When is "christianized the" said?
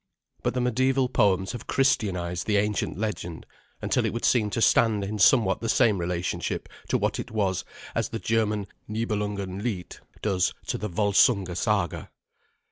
1.67-2.57